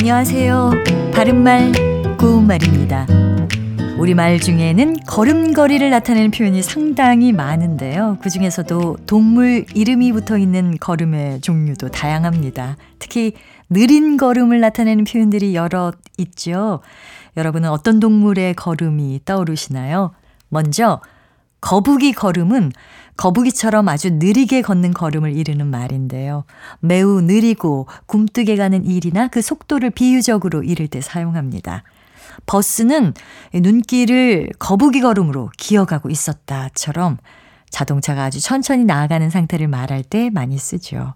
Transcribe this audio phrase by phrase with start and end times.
[0.00, 0.70] 안녕하세요.
[1.12, 1.72] 바른말,
[2.18, 3.04] 고운말입니다.
[3.98, 8.18] 우리말 중에는 걸음걸이를 나타내는 표현이 상당히 많은데요.
[8.22, 12.76] 그 중에서도 동물 이름이 붙어 있는 걸음의 종류도 다양합니다.
[13.00, 13.32] 특히
[13.68, 16.78] 느린 걸음을 나타내는 표현들이 여러 있죠.
[17.36, 20.12] 여러분은 어떤 동물의 걸음이 떠오르시나요?
[20.48, 21.00] 먼저,
[21.60, 22.72] 거북이 걸음은
[23.16, 26.44] 거북이처럼 아주 느리게 걷는 걸음을 이르는 말인데요.
[26.80, 31.82] 매우 느리고 굼뜨게 가는 일이나 그 속도를 비유적으로 이를 때 사용합니다.
[32.46, 33.14] 버스는
[33.52, 37.18] 눈길을 거북이 걸음으로 기어가고 있었다처럼
[37.70, 41.14] 자동차가 아주 천천히 나아가는 상태를 말할 때 많이 쓰죠.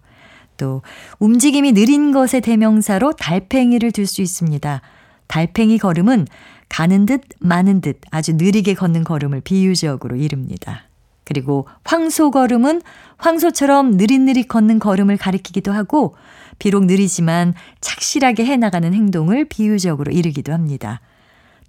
[0.56, 0.82] 또
[1.18, 4.80] 움직임이 느린 것의 대명사로 달팽이를 들 수 있습니다.
[5.28, 6.26] 달팽이 걸음은
[6.72, 10.84] 가는 듯 마는 듯 아주 느리게 걷는 걸음을 비유적으로 이릅니다.
[11.24, 12.80] 그리고 황소 걸음은
[13.18, 16.16] 황소처럼 느릿느릿 걷는 걸음을 가리키기도 하고
[16.58, 21.02] 비록 느리지만 착실하게 해나가는 행동을 비유적으로 이르기도 합니다.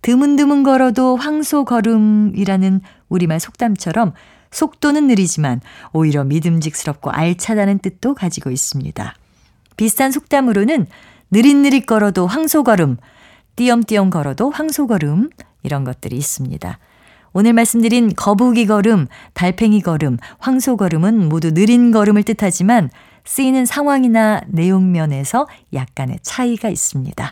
[0.04, 2.80] 드문드문 걸어도 황소 걸음이라는
[3.10, 4.14] 우리말 속담처럼
[4.52, 5.60] 속도는 느리지만
[5.92, 9.16] 오히려 믿음직스럽고 알차다는 뜻도 가지고 있습니다.
[9.76, 10.88] 비슷한 속담으로는
[11.30, 12.98] 느릿느릿 걸어도 황소 걸음,
[13.56, 15.30] 띄엄띄엄 걸어도 황소 걸음
[15.64, 16.80] 이런 것들이 있습니다.
[17.34, 22.90] 오늘 말씀드린 거북이 걸음, 달팽이 걸음, 황소 걸음은 모두 느린 걸음을 뜻하지만
[23.26, 27.32] 쓰이는 상황이나 내용 면에서 약간의 차이가 있습니다.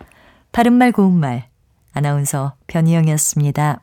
[0.51, 1.47] 바른말 고운말
[1.93, 3.81] 아나운서 변희영이었습니다.